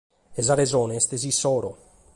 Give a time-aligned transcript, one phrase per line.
[0.39, 1.71] E sa resone est s’issoro.